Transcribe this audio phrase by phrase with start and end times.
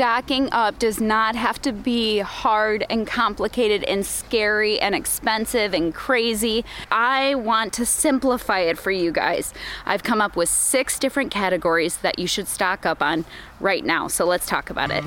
[0.00, 5.94] stocking up does not have to be hard and complicated and scary and expensive and
[5.94, 6.64] crazy.
[6.90, 9.52] I want to simplify it for you guys.
[9.84, 13.26] I've come up with six different categories that you should stock up on
[13.60, 14.08] right now.
[14.08, 15.04] So let's talk about it.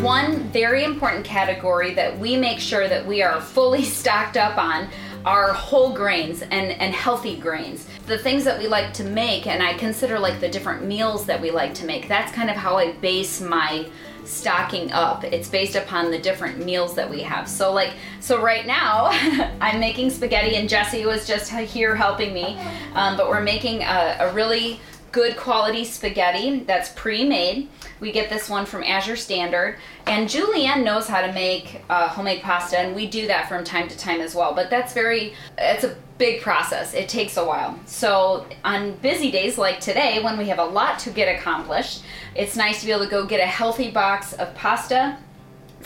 [0.00, 4.88] One very important category that we make sure that we are fully stocked up on
[5.26, 7.86] are whole grains and, and healthy grains.
[8.06, 11.40] The things that we like to make, and I consider like the different meals that
[11.40, 13.88] we like to make, that's kind of how I base my
[14.24, 15.24] stocking up.
[15.24, 17.48] It's based upon the different meals that we have.
[17.48, 19.06] So like so right now
[19.60, 22.58] I'm making spaghetti and Jesse was just here helping me.
[22.94, 24.80] Um, but we're making a, a really
[25.12, 27.68] good quality spaghetti that's pre-made.
[28.00, 29.78] We get this one from Azure Standard.
[30.06, 33.88] And Julianne knows how to make uh, homemade pasta, and we do that from time
[33.88, 34.54] to time as well.
[34.54, 36.94] But that's very, it's a big process.
[36.94, 37.78] It takes a while.
[37.86, 42.02] So on busy days like today, when we have a lot to get accomplished,
[42.34, 45.18] it's nice to be able to go get a healthy box of pasta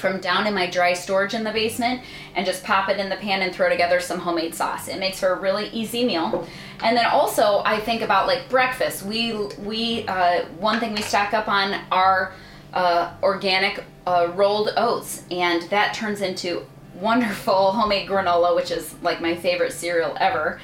[0.01, 2.03] from down in my dry storage in the basement
[2.35, 4.89] and just pop it in the pan and throw together some homemade sauce.
[4.89, 6.47] It makes for a really easy meal.
[6.81, 9.05] And then also I think about like breakfast.
[9.05, 12.33] We we uh, one thing we stack up on are
[12.73, 16.65] uh, organic uh, rolled oats, and that turns into
[16.95, 20.61] wonderful homemade granola, which is like my favorite cereal ever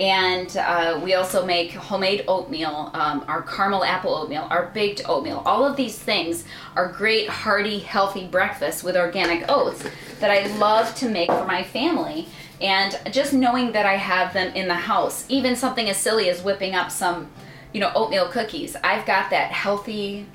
[0.00, 5.42] and uh, we also make homemade oatmeal, um, our caramel apple oatmeal, our baked oatmeal.
[5.44, 9.84] All of these things are great, hearty, healthy breakfasts with organic oats
[10.20, 12.26] that I love to make for my family.
[12.62, 16.42] And just knowing that I have them in the house, even something as silly as
[16.42, 17.30] whipping up some,
[17.74, 20.26] you know, oatmeal cookies, I've got that healthy,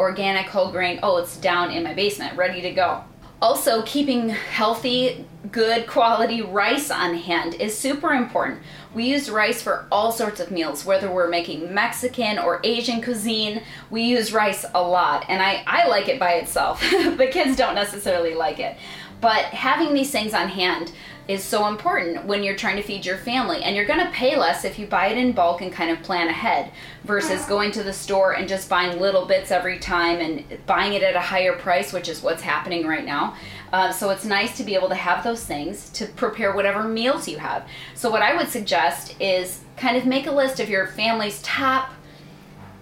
[0.00, 3.04] organic whole grain oats down in my basement, ready to go.
[3.42, 8.60] Also, keeping healthy, good quality rice on hand is super important.
[8.94, 13.62] We use rice for all sorts of meals, whether we're making Mexican or Asian cuisine.
[13.90, 16.80] We use rice a lot, and I, I like it by itself.
[16.90, 18.76] the kids don't necessarily like it.
[19.20, 20.92] But having these things on hand
[21.28, 23.62] is so important when you're trying to feed your family.
[23.62, 26.02] And you're going to pay less if you buy it in bulk and kind of
[26.02, 26.72] plan ahead
[27.04, 31.02] versus going to the store and just buying little bits every time and buying it
[31.02, 33.36] at a higher price, which is what's happening right now.
[33.72, 37.28] Uh, so it's nice to be able to have those things to prepare whatever meals
[37.28, 37.66] you have.
[37.94, 41.90] So, what I would suggest is kind of make a list of your family's top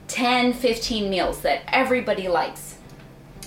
[0.09, 2.71] 10, 15 meals that everybody likes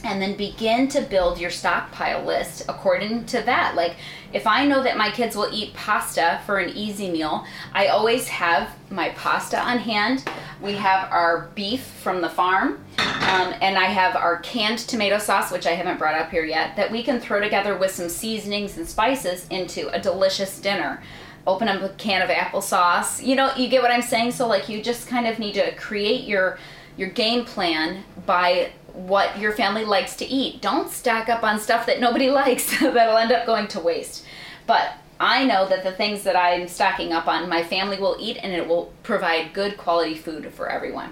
[0.03, 3.75] and then begin to build your stockpile list according to that.
[3.75, 3.95] Like,
[4.33, 8.27] if I know that my kids will eat pasta for an easy meal, I always
[8.27, 10.25] have my pasta on hand.
[10.61, 15.51] We have our beef from the farm, um, and I have our canned tomato sauce,
[15.51, 18.77] which I haven't brought up here yet, that we can throw together with some seasonings
[18.77, 21.01] and spices into a delicious dinner.
[21.45, 23.25] Open up a can of applesauce.
[23.25, 24.31] You know, you get what I'm saying?
[24.31, 26.57] So, like, you just kind of need to create your
[26.95, 30.61] your game plan by what your family likes to eat.
[30.61, 34.25] Don't stack up on stuff that nobody likes that'll end up going to waste.
[34.65, 38.37] But I know that the things that I'm stocking up on, my family will eat
[38.41, 41.11] and it will provide good quality food for everyone.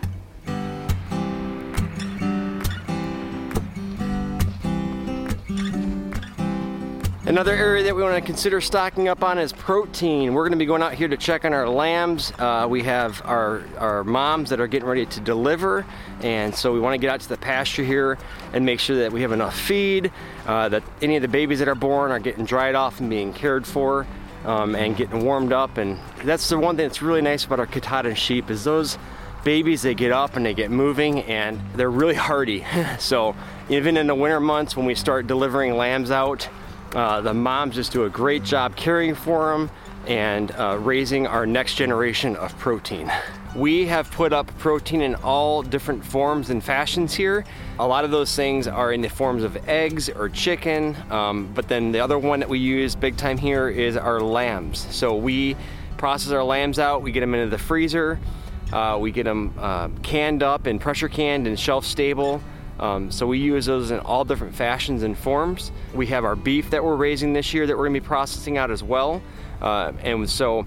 [7.31, 10.33] Another area that we want to consider stocking up on is protein.
[10.33, 12.33] We're going to be going out here to check on our lambs.
[12.37, 15.85] Uh, we have our, our moms that are getting ready to deliver,
[16.19, 18.17] and so we want to get out to the pasture here
[18.51, 20.11] and make sure that we have enough feed,
[20.45, 23.31] uh, that any of the babies that are born are getting dried off and being
[23.31, 24.05] cared for.
[24.43, 27.67] Um, and getting warmed up and that's the one thing that's really nice about our
[27.67, 28.97] Katahdin sheep is those
[29.43, 32.65] babies they get up and they get moving and they're really hardy
[32.97, 33.35] so
[33.69, 36.49] even in the winter months when we start delivering lambs out
[36.95, 39.69] uh, the moms just do a great job caring for them
[40.07, 43.11] and uh, raising our next generation of protein.
[43.55, 47.43] We have put up protein in all different forms and fashions here.
[47.79, 51.67] A lot of those things are in the forms of eggs or chicken, um, but
[51.67, 54.87] then the other one that we use big time here is our lambs.
[54.89, 55.55] So we
[55.97, 58.19] process our lambs out, we get them into the freezer,
[58.71, 62.41] uh, we get them uh, canned up and pressure canned and shelf stable.
[62.81, 65.71] Um, so we use those in all different fashions and forms.
[65.93, 68.57] We have our beef that we're raising this year that we're going to be processing
[68.57, 69.21] out as well.
[69.61, 70.65] Uh, and so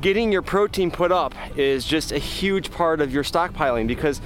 [0.00, 4.18] getting your protein put up is just a huge part of your stockpiling because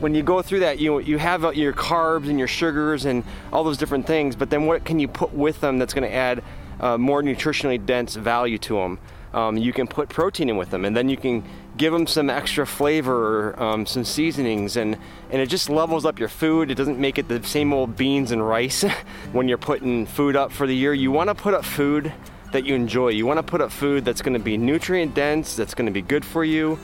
[0.00, 3.24] when you go through that you you have uh, your carbs and your sugars and
[3.52, 6.14] all those different things but then what can you put with them that's going to
[6.14, 6.42] add
[6.80, 8.98] uh, more nutritionally dense value to them
[9.34, 11.44] um, you can put protein in with them and then you can
[11.78, 14.96] give them some extra flavor um, some seasonings and
[15.30, 18.30] and it just levels up your food it doesn't make it the same old beans
[18.30, 18.82] and rice
[19.32, 22.12] when you're putting food up for the year you want to put up food
[22.52, 25.54] that you enjoy you want to put up food that's going to be nutrient dense
[25.54, 26.78] that's going to be good for you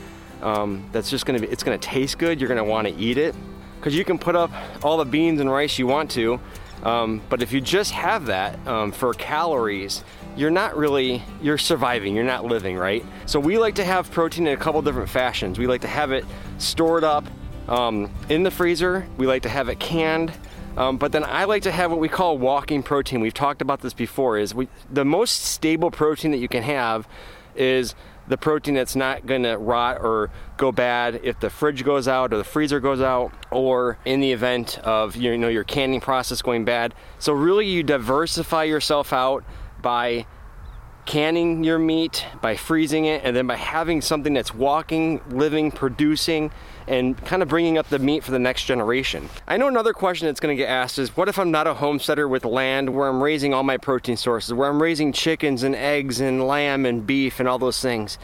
[0.44, 2.38] um, that's just gonna be, it's gonna taste good.
[2.38, 3.34] You're gonna wanna eat it.
[3.78, 4.50] Because you can put up
[4.82, 6.40] all the beans and rice you want to,
[6.84, 10.02] um, but if you just have that um, for calories,
[10.36, 13.04] you're not really, you're surviving, you're not living, right?
[13.26, 15.58] So we like to have protein in a couple different fashions.
[15.58, 16.24] We like to have it
[16.58, 17.24] stored up
[17.68, 20.32] um, in the freezer, we like to have it canned,
[20.76, 23.20] um, but then I like to have what we call walking protein.
[23.20, 24.38] We've talked about this before.
[24.38, 27.06] Is we, the most stable protein that you can have
[27.54, 27.94] is
[28.26, 32.32] the protein that's not going to rot or go bad if the fridge goes out
[32.32, 36.42] or the freezer goes out or in the event of you know your canning process
[36.42, 36.94] going bad.
[37.18, 39.44] So really you diversify yourself out
[39.84, 40.26] by
[41.06, 46.50] canning your meat, by freezing it, and then by having something that's walking, living, producing,
[46.88, 49.28] and kind of bringing up the meat for the next generation.
[49.46, 51.74] I know another question that's going to get asked is what if I'm not a
[51.74, 55.74] homesteader with land where I'm raising all my protein sources, where I'm raising chickens and
[55.74, 58.18] eggs and lamb and beef and all those things?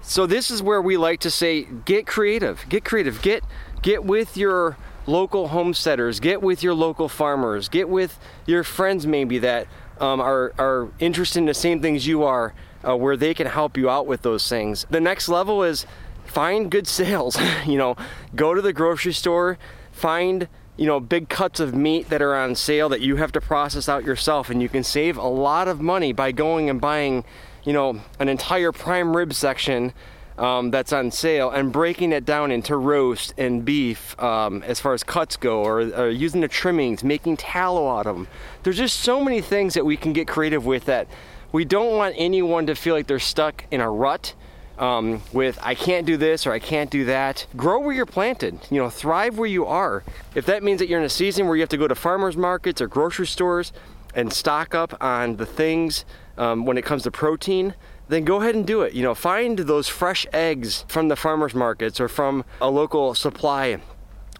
[0.00, 2.64] So this is where we like to say get creative.
[2.68, 3.22] Get creative.
[3.22, 3.44] Get
[3.82, 4.76] get with your
[5.06, 9.66] local homesteaders, get with your local farmers, get with your friends maybe that
[10.00, 12.54] um, are, are interested in the same things you are,
[12.86, 14.86] uh, where they can help you out with those things.
[14.90, 15.86] The next level is
[16.24, 17.38] find good sales.
[17.66, 17.96] you know,
[18.34, 19.58] go to the grocery store,
[19.92, 23.40] find you know big cuts of meat that are on sale that you have to
[23.40, 27.24] process out yourself, and you can save a lot of money by going and buying,
[27.64, 29.92] you know, an entire prime rib section
[30.38, 34.94] um, that's on sale and breaking it down into roast and beef um, as far
[34.94, 38.28] as cuts go, or, or, using the trimmings, making tallow out of them.
[38.62, 41.08] There's just so many things that we can get creative with that
[41.52, 44.34] we don't want anyone to feel like they're stuck in a rut.
[44.78, 47.46] Um, with I can't do this or I can't do that.
[47.54, 48.58] Grow where you're planted.
[48.70, 50.02] You know, thrive where you are.
[50.34, 52.38] If that means that you're in a season where you have to go to farmers
[52.38, 53.72] markets or grocery stores
[54.14, 56.04] and stock up on the things
[56.38, 57.74] um, when it comes to protein,
[58.08, 58.94] then go ahead and do it.
[58.94, 63.80] You know, find those fresh eggs from the farmers markets or from a local supply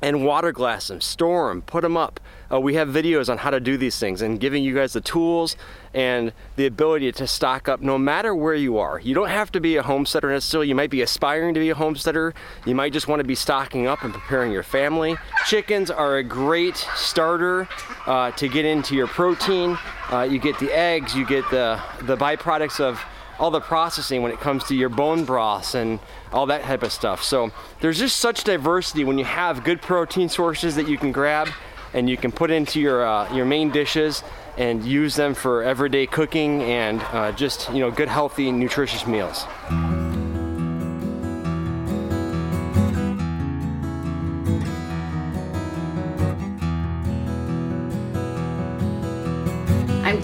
[0.03, 2.19] and water glass them, store them, put them up.
[2.53, 5.01] Uh, we have videos on how to do these things and giving you guys the
[5.01, 5.57] tools
[5.95, 8.99] and the ability to stock up no matter where you are.
[8.99, 10.69] You don't have to be a homesteader necessarily.
[10.69, 12.35] You might be aspiring to be a homesteader.
[12.67, 15.17] You might just want to be stocking up and preparing your family.
[15.47, 17.69] Chickens are a great starter
[18.07, 19.79] uh, to get into your protein.
[20.11, 23.01] Uh, you get the eggs, you get the, the byproducts of
[23.39, 25.99] all the processing when it comes to your bone broths and
[26.33, 27.23] all that type of stuff.
[27.23, 27.51] So
[27.81, 31.49] there's just such diversity when you have good protein sources that you can grab
[31.95, 34.23] and you can put into your uh, your main dishes
[34.57, 39.47] and use them for everyday cooking and uh, just you know good healthy nutritious meals.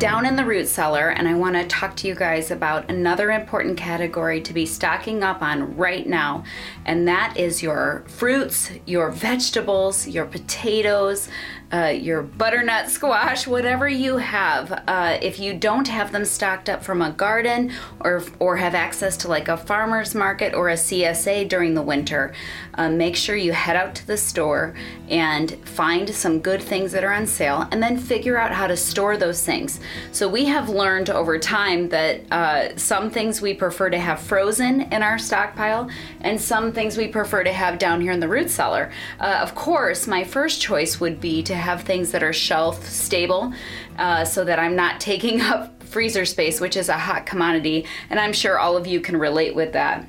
[0.09, 3.31] Down in the root cellar and I want to talk to you guys about another
[3.31, 6.45] important category to be stocking up on right now,
[6.87, 11.29] and that is your fruits, your vegetables, your potatoes,
[11.73, 14.85] uh, your butternut squash, whatever you have.
[14.87, 19.17] Uh, if you don't have them stocked up from a garden or or have access
[19.19, 22.33] to like a farmer's market or a CSA during the winter,
[22.75, 24.75] uh, make sure you head out to the store
[25.09, 28.77] and find some good things that are on sale, and then figure out how to
[28.77, 29.81] store those things.
[30.13, 34.83] So we have learned over time that uh, some things we prefer to have frozen
[34.93, 35.91] in our stockpile,
[36.23, 38.91] and some things we prefer to have down here in the root cellar.
[39.21, 43.53] Uh, of course, my first choice would be to have things that are shelf stable
[43.99, 48.21] uh, so that I'm not taking up freezer space, which is a hot commodity, and
[48.21, 50.07] I'm sure all of you can relate with that.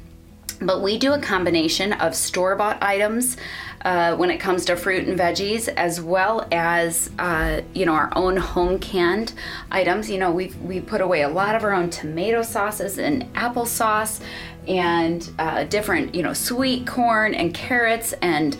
[0.61, 3.37] But we do a combination of store bought items.
[3.81, 8.11] Uh, when it comes to fruit and veggies, as well as uh, you know our
[8.13, 9.31] own home canned
[9.71, 10.09] items.
[10.09, 14.19] You know we we put away a lot of our own tomato sauces and applesauce,
[14.67, 18.57] and uh, different you know sweet corn and carrots and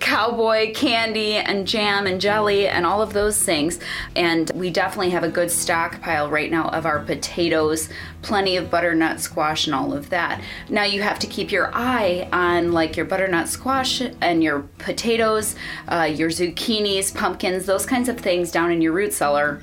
[0.00, 3.78] cowboy candy and jam and jelly and all of those things.
[4.14, 7.88] And we definitely have a good stockpile right now of our potatoes,
[8.22, 10.40] plenty of butternut squash and all of that.
[10.68, 15.56] Now you have to keep your eye on like your butternut squash and your potatoes,
[15.88, 19.62] uh, your zucchinis, pumpkins, those kinds of things down in your root cellar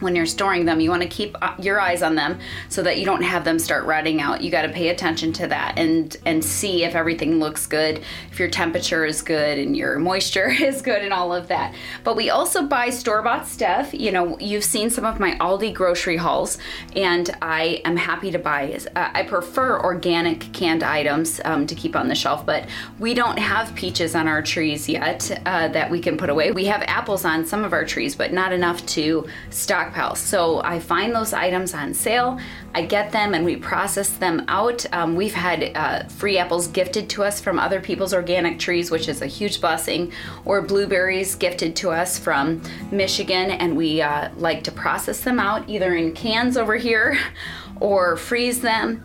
[0.00, 2.38] when you're storing them, you want to keep uh, your eyes on them
[2.68, 4.42] so that you don't have them start rotting out.
[4.42, 8.38] You got to pay attention to that and and see if everything looks good, if
[8.38, 11.74] your temperature is good and your moisture is good and all of that.
[12.04, 13.94] But we also buy store-bought stuff.
[13.94, 16.58] You know, you've seen some of my Aldi grocery hauls,
[16.94, 18.78] and I am happy to buy.
[18.94, 23.38] Uh, I prefer organic canned items um, to keep on the shelf, but we don't
[23.38, 26.50] have peaches on our trees yet uh, that we can put away.
[26.50, 30.14] We have apples on some of our trees, but not enough to stock stockpile.
[30.14, 32.38] So I find those items on sale,
[32.74, 34.84] I get them, and we process them out.
[34.92, 39.08] Um, we've had uh, free apples gifted to us from other people's organic trees, which
[39.08, 40.12] is a huge blessing,
[40.44, 45.68] or blueberries gifted to us from Michigan, and we uh, like to process them out
[45.68, 47.18] either in cans over here
[47.80, 49.02] or freeze them.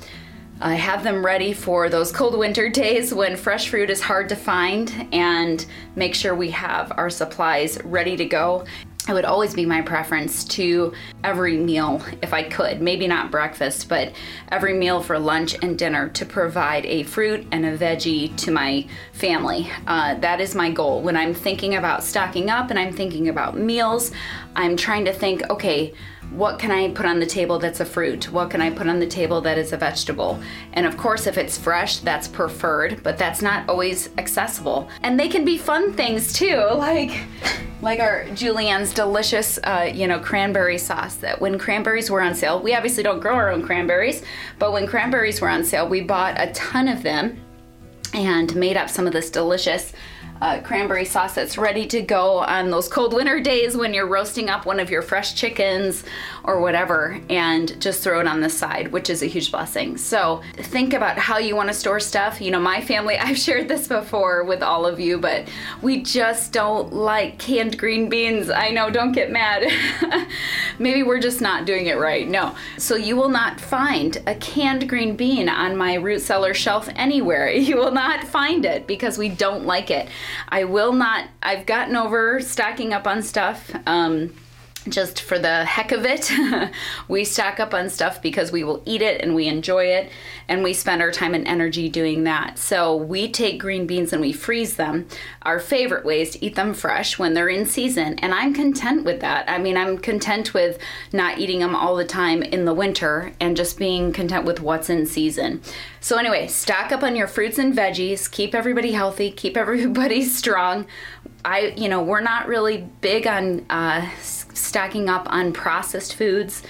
[0.63, 4.35] I have them ready for those cold winter days when fresh fruit is hard to
[4.35, 8.65] find and make sure we have our supplies ready to go.
[9.09, 10.93] It would always be my preference to
[11.23, 14.13] every meal, if I could, maybe not breakfast, but
[14.51, 18.87] every meal for lunch and dinner to provide a fruit and a veggie to my
[19.11, 19.71] family.
[19.87, 21.01] Uh, that is my goal.
[21.01, 24.11] When I'm thinking about stocking up and I'm thinking about meals,
[24.55, 25.93] I'm trying to think, okay,
[26.31, 28.31] what can I put on the table that's a fruit?
[28.31, 30.41] What can I put on the table that is a vegetable?
[30.73, 34.89] And of course, if it's fresh, that's preferred, but that's not always accessible.
[35.03, 37.23] And they can be fun things too, like
[37.81, 41.15] like our Julianne's delicious, uh, you know, cranberry sauce.
[41.15, 44.23] That when cranberries were on sale, we obviously don't grow our own cranberries,
[44.57, 47.39] but when cranberries were on sale, we bought a ton of them
[48.13, 49.93] and made up some of this delicious
[50.41, 54.49] uh, cranberry sauce that's ready to go on those cold winter days when you're roasting
[54.49, 56.03] up one of your fresh chickens
[56.43, 59.97] or whatever and just throw it on the side, which is a huge blessing.
[59.97, 62.41] So think about how you want to store stuff.
[62.41, 65.47] You know, my family, I've shared this before with all of you, but
[65.81, 68.49] we just don't like canned green beans.
[68.49, 69.71] I know, don't get mad.
[70.79, 72.27] Maybe we're just not doing it right.
[72.27, 72.55] No.
[72.77, 77.49] So you will not find a canned green bean on my root cellar shelf anywhere.
[77.71, 80.09] You will not find it because we don't like it.
[80.49, 83.71] I will not, I've gotten over stocking up on stuff.
[83.85, 84.33] Um,
[84.89, 86.31] just for the heck of it,
[87.07, 90.09] we stock up on stuff because we will eat it and we enjoy it
[90.47, 92.57] and we spend our time and energy doing that.
[92.57, 95.07] So we take green beans and we freeze them.
[95.43, 99.21] Our favorite ways to eat them fresh when they're in season, and I'm content with
[99.21, 99.49] that.
[99.49, 100.77] I mean, I'm content with
[101.13, 104.89] not eating them all the time in the winter and just being content with what's
[104.89, 105.61] in season.
[105.99, 110.87] So, anyway, stock up on your fruits and veggies, keep everybody healthy, keep everybody strong.
[111.43, 116.63] I, you know, we're not really big on uh, stacking up on processed foods.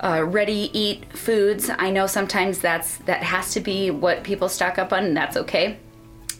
[0.00, 1.70] Uh, ready eat foods.
[1.78, 5.36] I know sometimes that's that has to be what people stock up on, and that's
[5.36, 5.78] okay.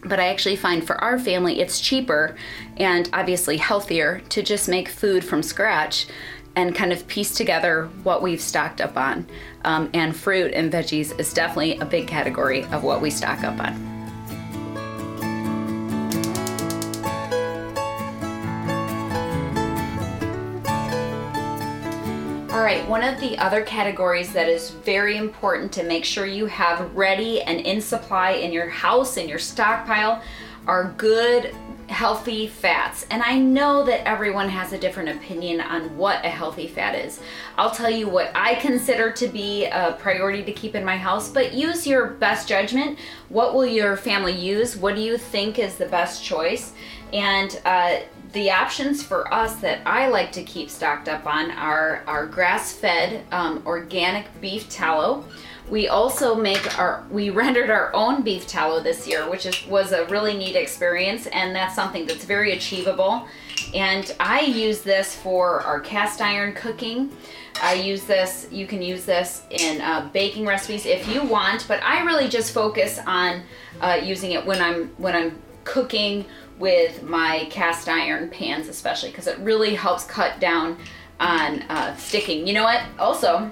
[0.05, 2.37] But I actually find for our family it's cheaper
[2.77, 6.07] and obviously healthier to just make food from scratch
[6.57, 9.27] and kind of piece together what we've stocked up on.
[9.65, 13.59] Um, and fruit and veggies is definitely a big category of what we stock up
[13.61, 13.94] on.
[22.65, 26.97] Right, one of the other categories that is very important to make sure you have
[26.97, 30.23] ready and in supply in your house, in your stockpile,
[30.67, 31.55] are good
[31.91, 33.07] healthy fats.
[33.11, 37.21] And I know that everyone has a different opinion on what a healthy fat is.
[37.59, 41.29] I'll tell you what I consider to be a priority to keep in my house,
[41.29, 42.99] but use your best judgment.
[43.29, 44.75] What will your family use?
[44.75, 46.73] What do you think is the best choice?
[47.13, 47.97] And uh,
[48.35, 52.73] the options for us that I like to keep stocked up on are our grass
[52.73, 55.25] fed um, organic beef tallow
[55.69, 59.93] we also make our we rendered our own beef tallow this year, which is was
[59.93, 63.27] a really neat experience, and that's something that's very achievable.
[63.73, 67.11] And I use this for our cast iron cooking.
[67.63, 68.49] I use this.
[68.51, 72.53] You can use this in uh, baking recipes if you want, but I really just
[72.53, 73.43] focus on
[73.81, 76.27] uh, using it when I'm when I'm cooking
[76.59, 80.77] with my cast iron pans, especially because it really helps cut down
[81.21, 82.47] on uh, sticking.
[82.47, 82.83] You know what?
[82.99, 83.51] Also,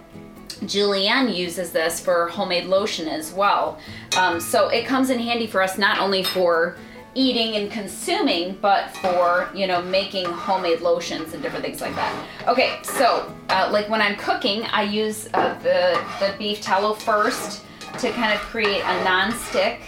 [0.62, 3.78] Julianne uses this for homemade lotion as well.
[4.16, 6.76] Um, so it comes in handy for us not only for
[7.14, 12.26] eating and consuming, but for you know making homemade lotions and different things like that.
[12.48, 17.64] Okay, so uh, like when I'm cooking, I use uh, the the beef tallow first
[17.98, 19.80] to kind of create a non-stick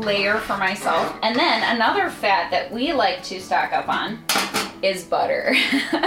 [0.00, 4.18] layer for myself, and then another fat that we like to stock up on
[4.82, 5.54] is butter.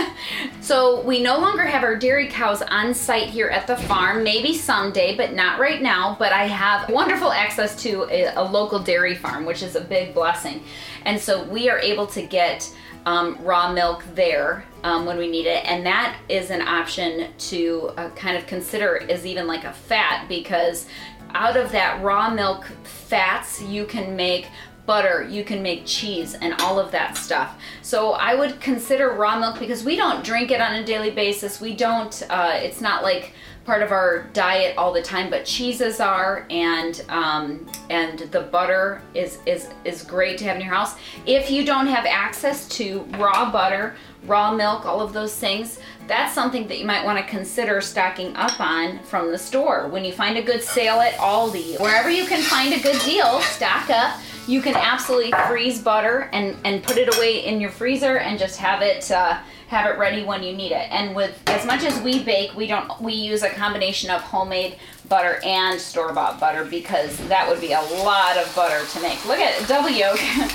[0.61, 4.53] so we no longer have our dairy cows on site here at the farm, maybe
[4.53, 6.15] someday, but not right now.
[6.17, 10.13] But I have wonderful access to a, a local dairy farm, which is a big
[10.13, 10.63] blessing.
[11.05, 12.73] And so we are able to get
[13.05, 15.65] um, raw milk there um, when we need it.
[15.65, 20.27] And that is an option to uh, kind of consider as even like a fat
[20.27, 20.87] because
[21.33, 24.47] out of that raw milk fats, you can make
[24.85, 27.57] butter, you can make cheese, and all of that stuff.
[27.81, 31.61] So I would consider raw milk because we don't drink it on a daily basis.
[31.61, 33.33] We don't, uh, it's not like
[33.65, 39.01] part of our diet all the time, but cheeses are, and um, and the butter
[39.13, 40.95] is is is great to have in your house.
[41.25, 46.33] If you don't have access to raw butter, raw milk, all of those things, that's
[46.33, 49.87] something that you might want to consider stocking up on from the store.
[49.87, 53.41] When you find a good sale at Aldi, wherever you can find a good deal,
[53.41, 54.19] stock up.
[54.47, 58.57] You can absolutely freeze butter and and put it away in your freezer and just
[58.57, 59.11] have it.
[59.11, 59.39] Uh,
[59.71, 60.91] have it ready when you need it.
[60.91, 64.75] And with as much as we bake, we don't we use a combination of homemade
[65.07, 69.25] butter and store bought butter because that would be a lot of butter to make.
[69.25, 70.19] Look at double yolk.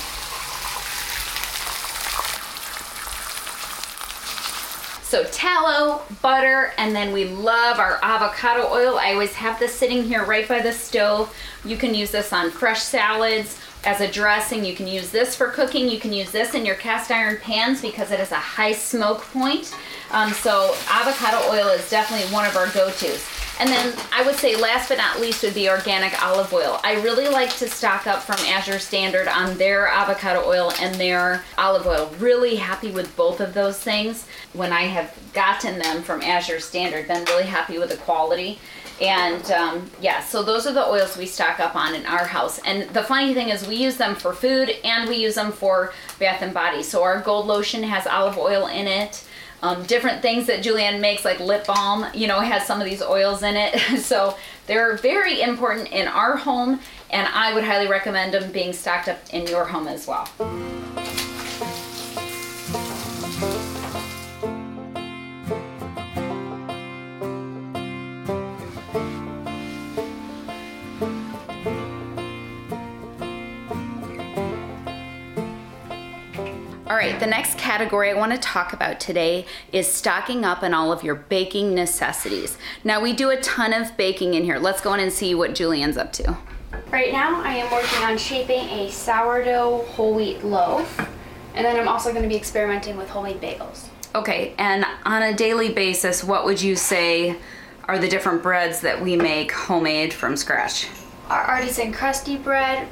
[5.06, 8.98] So tallow, butter, and then we love our avocado oil.
[8.98, 11.32] I always have this sitting here right by the stove.
[11.64, 13.56] You can use this on fresh salads
[13.86, 14.64] as a dressing.
[14.64, 15.88] You can use this for cooking.
[15.88, 19.22] You can use this in your cast iron pans because it has a high smoke
[19.22, 19.74] point.
[20.10, 23.24] Um, so avocado oil is definitely one of our go-tos.
[23.58, 26.78] And then I would say last but not least would be organic olive oil.
[26.84, 31.42] I really like to stock up from Azure Standard on their avocado oil and their
[31.56, 32.12] olive oil.
[32.18, 34.26] Really happy with both of those things.
[34.52, 38.58] When I have gotten them from Azure Standard, been really happy with the quality.
[39.00, 42.58] And um, yeah, so those are the oils we stock up on in our house.
[42.60, 45.92] And the funny thing is, we use them for food and we use them for
[46.18, 46.82] bath and body.
[46.82, 49.24] So our gold lotion has olive oil in it.
[49.62, 53.02] Um, different things that Julianne makes, like lip balm, you know, has some of these
[53.02, 53.78] oils in it.
[53.98, 54.36] so
[54.66, 59.18] they're very important in our home, and I would highly recommend them being stocked up
[59.32, 60.28] in your home as well.
[76.88, 80.72] All right, the next category I want to talk about today is stocking up on
[80.72, 82.56] all of your baking necessities.
[82.84, 84.60] Now, we do a ton of baking in here.
[84.60, 86.38] Let's go in and see what Julianne's up to.
[86.92, 90.96] Right now, I am working on shaping a sourdough whole wheat loaf,
[91.56, 93.88] and then I'm also going to be experimenting with homemade bagels.
[94.14, 97.36] Okay, and on a daily basis, what would you say
[97.86, 100.88] are the different breads that we make homemade from scratch?
[101.28, 102.86] Our artisan crusty bread.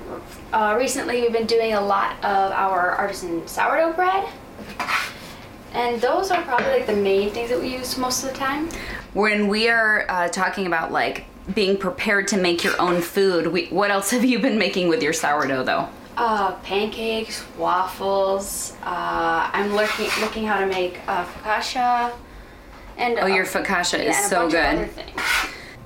[0.55, 4.29] Uh, recently, we've been doing a lot of our artisan sourdough bread.
[5.73, 8.69] And those are probably like the main things that we use most of the time.
[9.15, 11.25] When we are uh, talking about like
[11.57, 15.03] being prepared to make your own food, we, what else have you been making with
[15.03, 15.89] your sourdough though?
[16.17, 18.77] Uh, pancakes, waffles.
[18.85, 22.13] Uh, I'm looking looking how to make uh, focaccia.
[22.97, 24.89] And Oh, your uh, focaccia yeah, is so good.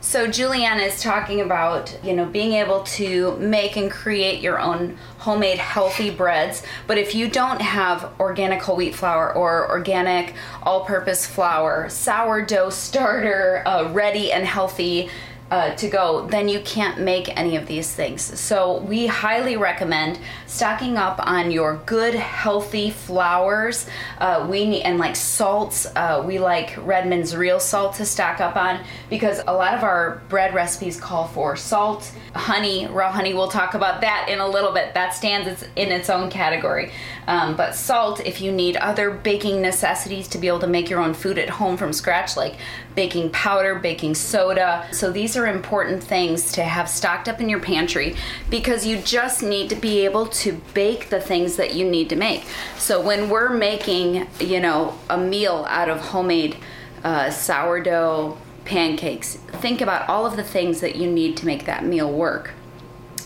[0.09, 4.97] So Julianne is talking about, you know, being able to make and create your own
[5.19, 6.63] homemade healthy breads.
[6.87, 13.63] But if you don't have organic whole wheat flour or organic all-purpose flour, sourdough starter,
[13.67, 15.11] uh, ready and healthy
[15.51, 18.23] uh, to go, then you can't make any of these things.
[18.39, 23.87] So we highly recommend stocking up on your good, healthy flours.
[24.19, 25.87] Uh, we need and like salts.
[25.97, 30.21] Uh, we like Redmond's real salt to stock up on because a lot of our
[30.29, 33.33] bread recipes call for salt, honey, raw honey.
[33.33, 34.95] We'll talk about that in a little bit.
[34.95, 36.93] That stands in its own category.
[37.29, 40.99] Um, but salt, if you need other baking necessities to be able to make your
[40.99, 42.57] own food at home from scratch, like
[42.95, 44.89] baking powder, baking soda.
[44.93, 48.17] So these are important things to have stocked up in your pantry
[48.49, 52.17] because you just need to be able to bake the things that you need to
[52.17, 52.45] make.
[52.79, 56.57] So when we're making, you know, a meal out of homemade
[57.05, 61.85] uh, sourdough pancakes, think about all of the things that you need to make that
[61.85, 62.55] meal work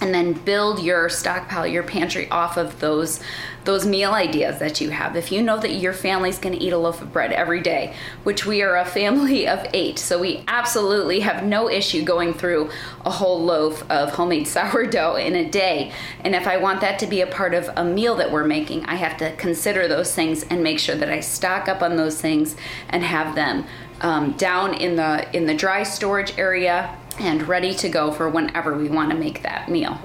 [0.02, 3.20] and then build your stockpile your pantry off of those
[3.64, 5.14] those meal ideas that you have.
[5.14, 7.94] If you know that your family's going to eat a loaf of bread every day
[8.24, 12.68] which we are a family of eight so we absolutely have no issue going through
[13.04, 15.92] a whole loaf of homemade sourdough in a day.
[16.24, 18.84] And if i want that to be a part of a meal that we're making
[18.86, 22.20] i have to consider those things and make sure that i stock up on those
[22.20, 22.56] things
[22.88, 23.64] and have them
[24.00, 28.76] um, down in the in the dry storage area and ready to go for whenever
[28.76, 29.98] we want to make that meal.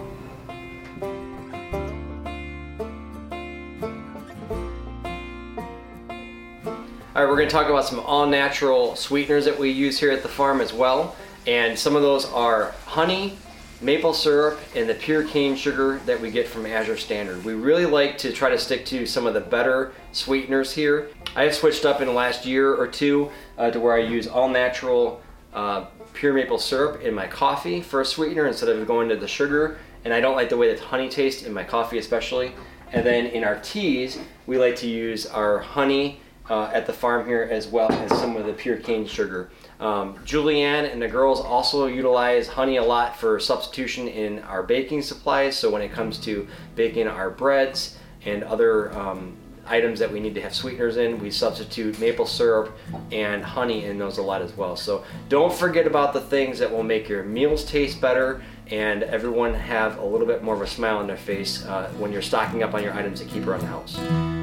[7.18, 10.12] All right, we're going to talk about some all natural sweeteners that we use here
[10.12, 11.16] at the farm as well.
[11.48, 13.38] And some of those are honey,
[13.82, 17.44] maple syrup, and the pure cane sugar that we get from Azure Standard.
[17.44, 21.10] We really like to try to stick to some of the better sweeteners here.
[21.36, 24.28] I have switched up in the last year or two uh, to where I use
[24.28, 25.22] all natural
[25.54, 25.86] uh,
[26.18, 29.78] pure maple syrup in my coffee for a sweetener instead of going to the sugar.
[30.04, 32.54] And I don't like the way that honey tastes in my coffee, especially.
[32.92, 37.28] And then in our teas, we like to use our honey uh, at the farm
[37.28, 39.52] here as well as some of the pure cane sugar.
[39.80, 45.04] Um, Julianne and the girls also utilize honey a lot for substitution in our baking
[45.04, 45.56] supplies.
[45.56, 49.38] So when it comes to baking our breads and other um,
[49.70, 52.78] items that we need to have sweeteners in, we substitute maple syrup
[53.12, 54.76] and honey in those a lot as well.
[54.76, 59.54] So don't forget about the things that will make your meals taste better and everyone
[59.54, 62.64] have a little bit more of a smile on their face uh, when you're stocking
[62.64, 64.37] up on your items to keep around the house.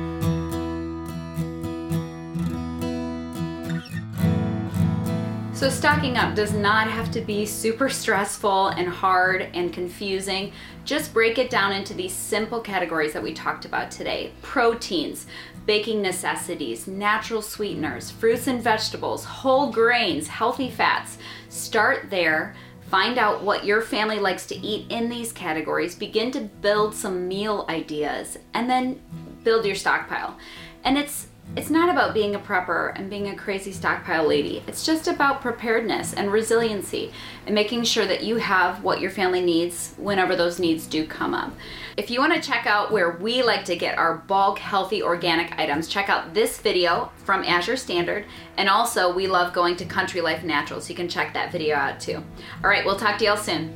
[5.65, 10.53] So, stocking up does not have to be super stressful and hard and confusing.
[10.85, 15.27] Just break it down into these simple categories that we talked about today proteins,
[15.65, 21.17] baking necessities, natural sweeteners, fruits and vegetables, whole grains, healthy fats.
[21.49, 22.55] Start there.
[22.91, 25.95] Find out what your family likes to eat in these categories.
[25.95, 29.01] Begin to build some meal ideas and then
[29.45, 30.37] build your stockpile.
[30.85, 34.63] And it's it's not about being a prepper and being a crazy stockpile lady.
[34.67, 37.13] It's just about preparedness and resiliency
[37.47, 41.33] and making sure that you have what your family needs whenever those needs do come
[41.33, 41.53] up.
[41.97, 45.57] If you want to check out where we like to get our bulk healthy organic
[45.57, 48.25] items, check out this video from Azure Standard.
[48.57, 51.77] And also, we love going to Country Life Natural, so you can check that video
[51.77, 52.17] out too.
[52.17, 53.73] All right, we'll talk to y'all soon.